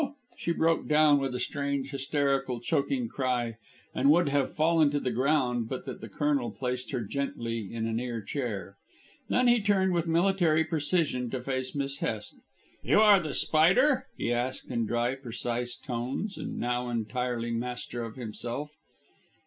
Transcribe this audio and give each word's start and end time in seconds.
She 0.35 0.51
broke 0.51 0.87
down 0.87 1.19
with 1.19 1.35
a 1.35 1.39
strange, 1.39 1.91
hysterical, 1.91 2.59
choking 2.59 3.07
cry, 3.07 3.57
and 3.93 4.09
would 4.09 4.29
have 4.29 4.55
fallen 4.55 4.89
to 4.89 4.99
the 4.99 5.11
ground 5.11 5.69
but 5.69 5.85
that 5.85 6.01
the 6.01 6.09
Colonel 6.09 6.49
placed 6.49 6.89
her 6.89 7.01
gently 7.03 7.71
in 7.71 7.85
a 7.85 7.93
near 7.93 8.19
chair. 8.23 8.77
Then 9.29 9.47
he 9.47 9.61
turned 9.61 9.93
with 9.93 10.07
military 10.07 10.63
precision 10.63 11.29
to 11.29 11.39
face 11.43 11.75
Miss 11.75 11.97
Hest. 11.99 12.41
"You 12.81 12.99
are 12.99 13.19
The 13.19 13.35
Spider?" 13.35 14.07
he 14.17 14.33
asked 14.33 14.71
in 14.71 14.87
dry, 14.87 15.13
precise 15.13 15.75
tones, 15.75 16.35
and 16.35 16.57
now 16.57 16.89
entirely 16.89 17.51
master 17.51 18.03
of 18.03 18.15
himself. 18.15 18.71